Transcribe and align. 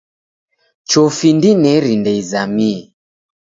Chofi 0.89 1.27
ndineri 1.37 1.93
ndeizamie. 2.01 2.81